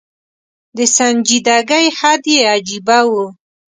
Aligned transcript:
د 0.77 0.79
سنجیدګۍ 0.95 1.85
حد 1.97 2.23
یې 2.33 2.41
عجېبه 2.53 2.99
و. 3.09 3.11